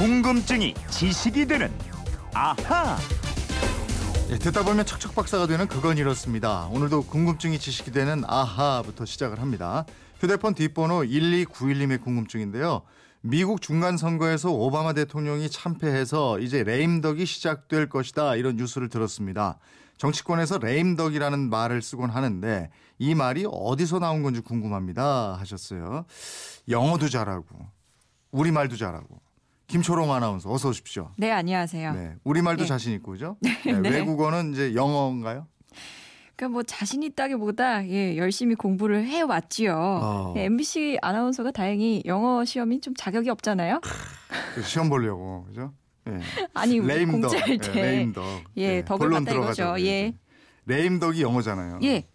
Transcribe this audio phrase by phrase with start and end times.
[0.00, 1.70] 궁금증이 지식이 되는
[2.32, 2.96] 아하.
[4.30, 6.68] 예, 듣다 보면 척척 박사가 되는 그건 이렇습니다.
[6.72, 9.84] 오늘도 궁금증이 지식이 되는 아하부터 시작을 합니다.
[10.18, 12.80] 휴대폰 뒷번호 1291님의 궁금증인데요.
[13.20, 19.58] 미국 중간 선거에서 오바마 대통령이 참패해서 이제 레임덕이 시작될 것이다 이런 뉴스를 들었습니다.
[19.98, 26.06] 정치권에서 레임덕이라는 말을 쓰곤 하는데 이 말이 어디서 나온 건지 궁금합니다 하셨어요.
[26.70, 27.68] 영어도 잘하고
[28.30, 29.20] 우리말도 잘하고
[29.70, 31.10] 김초롱 아나운서 어서 오십시오.
[31.16, 31.92] 네, 안녕하세요.
[31.92, 32.68] 네, 우리말도 네.
[32.68, 33.36] 자신 있고 그죠?
[33.40, 33.88] 네.
[33.88, 35.46] 외국어는 이제 영어인가요?
[36.34, 39.76] 그러니까 뭐 자신 있다기보다 예, 열심히 공부를 해 왔지요.
[39.76, 40.32] 어.
[40.34, 43.80] 네, MBC 아나운서가 다행히 영어 시험이 좀 자격이 없잖아요.
[44.56, 45.72] 그 시험 보려고 그죠?
[46.08, 46.18] 예.
[46.52, 48.24] 아니 우리 레임덕, 공지할 예, 때 레임덕.
[48.56, 49.76] 예, 덕을 본론 봤다 이거죠.
[49.86, 50.14] 예.
[50.66, 51.78] 레임덕이 영어잖아요.
[51.84, 52.08] 예,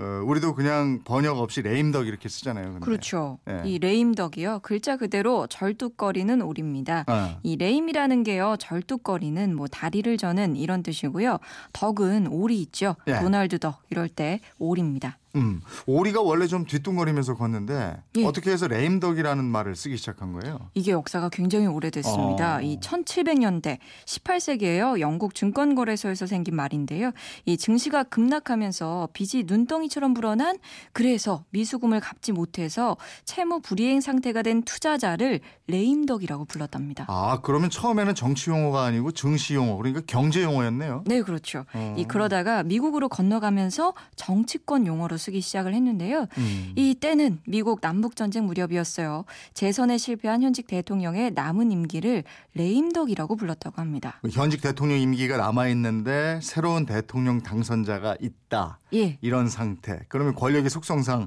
[0.00, 2.64] 어, 우리도 그냥 번역 없이 레임덕 이렇게 쓰잖아요.
[2.72, 2.80] 근데.
[2.80, 3.38] 그렇죠.
[3.48, 3.62] 예.
[3.68, 4.60] 이 레임덕이요.
[4.62, 7.04] 글자 그대로 절뚝거리는 오리입니다.
[7.06, 7.38] 어.
[7.42, 8.56] 이 lame이라는 게요.
[8.58, 11.38] 절뚝거리는 뭐 다리를 저는 이런 뜻이고요.
[11.74, 12.96] duck은 오리 있죠.
[13.08, 13.18] 예.
[13.18, 15.18] 도널드 덕 이럴 때 오리입니다.
[15.36, 18.24] 음, 오리가 원래 좀 뒤뚱거리면서 걷는데 예.
[18.24, 20.70] 어떻게 해서 레임덕이라는 말을 쓰기 시작한 거예요?
[20.74, 22.56] 이게 역사가 굉장히 오래됐습니다.
[22.56, 22.60] 어.
[22.62, 25.00] 이 1700년대 18세기에요.
[25.00, 27.12] 영국 증권거래소에서 생긴 말인데요.
[27.44, 30.58] 이 증시가 급락하면서 빚이 눈덩이처럼 불어난
[30.92, 37.06] 그래서 미수금을 갚지 못해서 채무 불이행 상태가 된 투자자를 레임덕이라고 불렀답니다.
[37.08, 41.04] 아, 그러면 처음에는 정치 용어가 아니고 증시 용어, 그러니까 경제 용어였네요.
[41.06, 41.64] 네, 그렇죠.
[41.72, 41.94] 어.
[41.96, 46.26] 이 그러다가 미국으로 건너가면서 정치권 용어로 쓰기 시작을 했는데요.
[46.38, 46.72] 음.
[46.74, 49.24] 이 때는 미국 남북 전쟁 무렵이었어요.
[49.54, 54.18] 재선에 실패한 현직 대통령의 남은 임기를 레임덕이라고 불렀다고 합니다.
[54.22, 58.78] 그 현직 대통령 임기가 남아 있는데 새로운 대통령 당선자가 있다.
[58.94, 59.18] 예.
[59.20, 60.00] 이런 상태.
[60.08, 61.26] 그러면 권력의 속성상 에,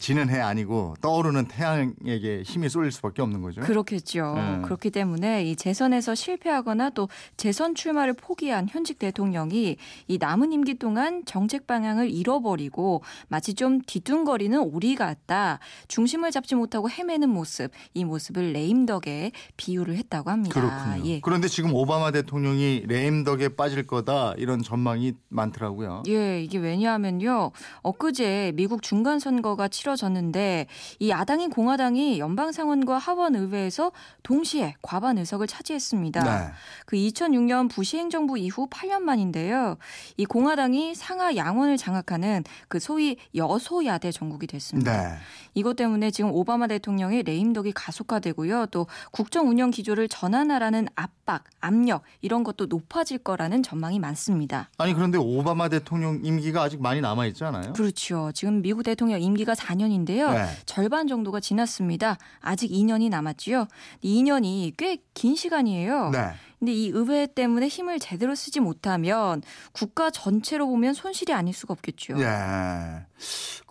[0.00, 3.60] 지는 해 아니고 떠오르는 태양에게 힘이 쏠릴 수밖에 없는 거죠.
[3.60, 4.34] 그렇겠죠.
[4.34, 4.60] 네.
[4.62, 9.76] 그렇기 때문에 이 재선에서 실패하거나 또 재선 출마를 포기한 현직 대통령이
[10.08, 15.60] 이 남은 임기 동안 정책 방향을 잃어버리고 마치 좀 뒤뚱거리는 오리 같다.
[15.86, 20.60] 중심을 잡지 못하고 헤매는 모습, 이 모습을 레임덕에 비유를 했다고 합니다.
[20.60, 21.06] 그렇군요.
[21.06, 21.20] 예.
[21.20, 26.02] 그런데 지금 오바마 대통령이 레임덕에 빠질 거다 이런 전망이 많더라고요.
[26.08, 27.52] 예, 이게 왜냐하면요.
[27.82, 30.66] 엊그제 미국 중간 선거가 치러졌는데
[30.98, 33.92] 이 야당인 공화당이 연방 상원과 하원 의회에서
[34.22, 36.22] 동시에 과반 의석을 차지했습니다.
[36.22, 36.52] 네.
[36.86, 39.76] 그 2006년 부시 행정부 이후 8년 만인데요.
[40.16, 44.92] 이 공화당이 상하 양원을 장악하는 그 소위 여소야대 정국이 됐습니다.
[44.92, 45.14] 네.
[45.54, 48.66] 이것 때문에 지금 오바마 대통령의 레임덕이 가속화되고요.
[48.66, 54.70] 또 국정 운영 기조를 전환하라는 압박, 압력 이런 것도 높아질 거라는 전망이 많습니다.
[54.78, 57.72] 아니 그런데 오바마 대통령 임기가 아직 많이 남아 있지 않아요?
[57.72, 58.30] 그렇죠.
[58.34, 60.32] 지금 미국 대통령 임기가 4년인데요.
[60.32, 60.46] 네.
[60.66, 62.16] 절반 정도가 지났습니다.
[62.40, 63.66] 아직 2년이 남았지요.
[64.02, 66.10] 2년이 꽤 긴 시간이에요.
[66.10, 66.30] 네.
[66.60, 69.42] 근데 이 의회 때문에 힘을 제대로 쓰지 못하면
[69.72, 72.20] 국가 전체로 보면 손실이 아닐 수가 없겠죠.
[72.20, 72.24] 예.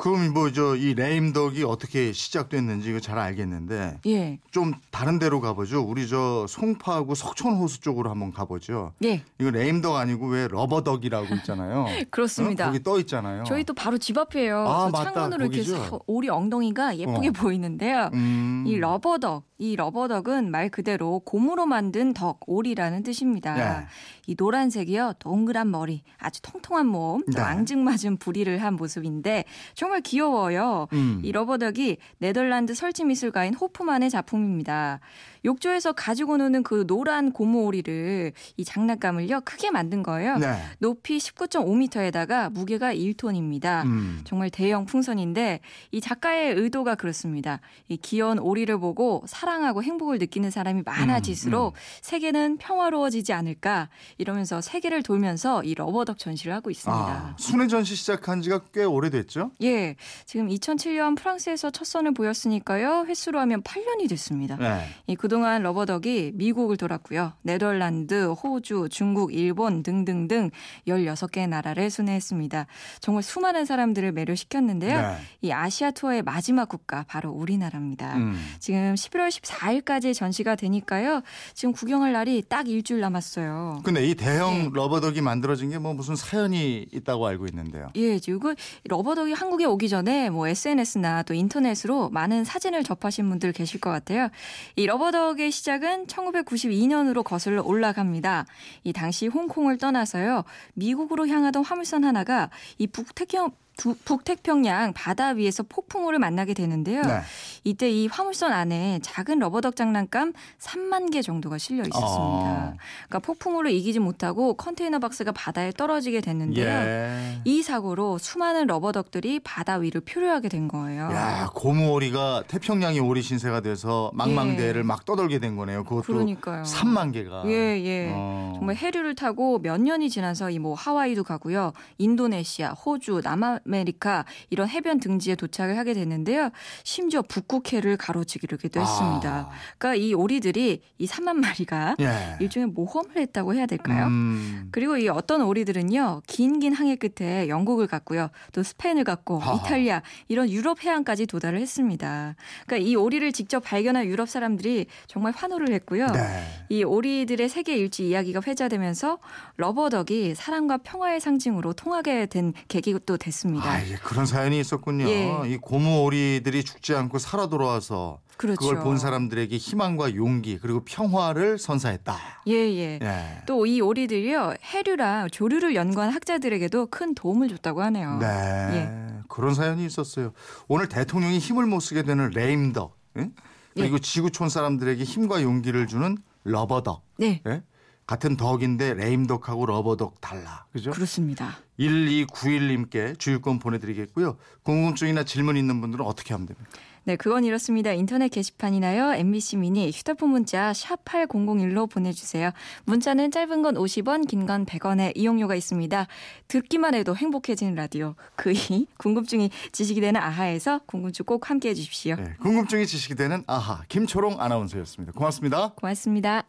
[0.08, 4.40] 그럼 뭐 저 이 레임덕이 어떻게 시작됐는지 이거 잘 알겠는데 예.
[4.52, 5.82] 좀 다른 데로 가보죠.
[5.82, 8.94] 우리 저 송파하고 석촌호수 쪽으로 한번 가보죠.
[9.04, 9.24] 예.
[9.40, 11.86] 이거 레임덕 아니고 왜 러버덕이라고 있잖아요.
[12.10, 12.66] 그렇습니다.
[12.66, 12.68] 어?
[12.68, 13.44] 거기 떠 있잖아요.
[13.46, 14.60] 저희 또 바로 집 앞이에요.
[14.68, 15.12] 아, 맞다.
[15.14, 15.78] 창문으로 이렇게 거기죠?
[15.86, 17.32] 서- 오리 엉덩이가 예쁘게 어.
[17.32, 18.10] 보이는데요.
[18.14, 18.64] 음.
[18.66, 23.54] 이 러버덕, 이 러버덕은 말 그대로 고무로 만든 duck, 오리라는 뜻입니다.
[23.56, 23.86] 네.
[24.28, 27.42] 이 노란색이요, 동그란 머리, 아주 통통한 몸, 또 네.
[27.42, 30.88] 앙증맞은 부리를 한 모습인데 정말 귀여워요.
[30.94, 31.22] 음.
[31.24, 35.00] 이 러버덕이 네덜란드 설치 미술가인 호프만의 작품입니다.
[35.46, 40.38] 욕조에서 가지고 노는 그 노란 고무 오리를 이 장난감을요 크게 만든 거예요.
[40.38, 40.58] 네.
[40.80, 43.86] 높이 19.5m에다가 무게가 1톤입니다.
[43.86, 44.22] 음.
[44.26, 47.62] 정말 대형 풍선인데 이 작가의 의도가 그렇습니다.
[47.88, 55.04] 이 귀여운 오리를 보고 사랑하고 행복을 느끼는 사람이 많아질수록 음, 세계는 평화로워지지 않을까 이러면서 세계를
[55.04, 57.02] 돌면서 이 러버덕 전시를 하고 있습니다.
[57.02, 59.52] 아, 순회 전시 시작한 지가 꽤 오래됐죠?
[59.62, 59.87] 예,
[60.26, 63.06] 지금 2007년 프랑스에서 첫 선을 보였으니까요.
[63.08, 64.58] 횟수로 하면 8년이 됐습니다.
[64.58, 64.86] 네.
[65.08, 67.34] 이 그동안 러버덕이 미국을 돌았고요.
[67.44, 70.52] 네덜란드, 호주, 중국, 일본 등등등
[70.88, 72.68] 16개의 나라를 순회했습니다.
[73.00, 75.02] 정말 수많은 사람들을 매료시켰는데요.
[75.02, 75.18] 네.
[75.42, 78.18] 이 아시아 투어의 마지막 국가 바로 우리나라입니다.
[78.18, 78.36] 음.
[78.60, 81.22] 지금 11월 14일까지 전시가 되니까요.
[81.54, 83.82] 지금 구경할 날이 딱 일주일 남았어요.
[83.84, 84.70] 근데 이 대형 네.
[84.74, 87.90] 러버덕이 만들어진 게 뭐 무슨 사연이 있다고 알고 있는데요.
[87.96, 88.56] 예, 지금
[88.86, 94.30] 러버덕이 한국에 오기 전에 뭐 SNS나 또 인터넷으로 많은 사진을 접하신 분들 계실 것 같아요.
[94.76, 98.46] 이 러버덕의 시작은 1992년으로 거슬러 올라갑니다.
[98.84, 100.44] 이 당시 홍콩을 떠나서요.
[100.74, 107.02] 미국으로 향하던 화물선 하나가 이 북태평 두- 북태평양 바다 위에서 폭풍우를 만나게 되는데요.
[107.04, 107.22] 네.
[107.64, 112.04] 이때 이 화물선 안에 작은 러버덕 장난감 3만 개 정도가 실려 있었습니다.
[112.10, 112.74] 아.
[113.08, 116.66] 그러니까 폭풍우를 이기지 못하고 컨테이너 박스가 바다에 떨어지게 됐는데요.
[116.68, 117.42] 예.
[117.46, 121.04] 이 사고로 수많은 러버덕들이 바다 위를 표류하게 된 거예요.
[121.12, 125.84] 야, 고무오리가 태평양의 오리 신세가 돼서 망망대해를 막 떠돌게 된 거네요.
[125.84, 126.14] 그것도 예.
[126.14, 126.64] 그러니까요.
[126.64, 127.44] 3만 개가.
[127.46, 127.52] 예,
[127.84, 128.12] 예.
[128.14, 128.54] 어.
[128.58, 131.72] 정말 해류를 타고 몇 년이 지나서 이 뭐 하와이도 가고요.
[132.00, 136.50] 인도네시아, 호주, 남아메리카 이런 해변 등지에 도착을 하게 됐는데요.
[136.84, 139.30] 심지어 북극해를 가로지르기도 했습니다.
[139.30, 139.50] 아.
[139.78, 142.38] 그러니까 이 오리들이 이 3만 마리가 예.
[142.40, 144.08] 일종의 모험을 했다고 해야 될까요?
[144.08, 144.70] 음.
[144.72, 149.56] 그리고 이 어떤 오리들은요, 긴긴 항해 끝에 영국을 갔고요, 또 스페인을 갔고, 하하.
[149.56, 152.36] 이탈리아, 이런 유럽 해안까지 도달을 했습니다.
[152.66, 156.08] 그러니까 이 오리를 직접 발견한 유럽 사람들이 정말 환호를 했고요.
[156.08, 156.44] 네.
[156.70, 159.20] 이 오리들의 세계 일치 이야기가 회자되면서
[159.58, 163.57] 러버덕이 사랑과 평화의 상징으로 통하게 된 계기도 됐습니다.
[163.62, 165.08] 아, 예, 그런 사연이 있었군요.
[165.08, 165.42] 예.
[165.48, 168.60] 이 고무 오리들이 죽지 않고 살아 돌아와서 그렇죠.
[168.60, 172.16] 그걸 본 사람들에게 희망과 용기 그리고 평화를 선사했다.
[172.48, 173.00] 예, 예.
[173.02, 173.42] 예.
[173.46, 178.18] 또 이 오리들이요, 해류랑 조류를 연구한 학자들에게도 큰 도움을 줬다고 하네요.
[178.20, 178.28] 네.
[178.28, 179.20] 예.
[179.28, 180.34] 그런 사연이 있었어요.
[180.68, 182.98] 오늘 대통령이 힘을 못 쓰게 되는 레임덕.
[183.18, 183.30] 예?
[183.76, 187.04] 그리고 지구촌 사람들에게 힘과 용기를 주는 러버덕.
[187.18, 187.62] 네, 예?
[188.08, 190.66] 같은 duck인데 레임덕하고 러버덕 달라.
[190.72, 190.92] 그죠?
[190.92, 191.58] 그렇습니다.
[191.80, 194.38] 1291님께 주유권 보내드리겠고요.
[194.64, 196.70] 궁금증이나 질문 있는 분들은 어떻게 하면 됩니까?
[197.04, 197.94] 네, 그건 이렇습니다.
[197.94, 199.14] 인터넷 게시판이나요.
[199.14, 202.52] MBC 미니 휴대폰 문자 샵 8001로 보내주세요.
[202.86, 206.08] 문자는 짧은 건 50원, 긴 건 100원의 이용료가 있습니다.
[206.50, 208.16] 듣기만 해도 행복해지는 라디오.
[208.36, 212.16] 그이 궁금증이 지식이 되는 아하에서 궁금증 꼭 함께해 주십시오.
[212.16, 215.14] 네, 궁금증이 지식이 되는 아하 김초롱 아나운서였습니다.
[215.14, 215.74] 고맙습니다.
[215.76, 216.44] 고맙습니다.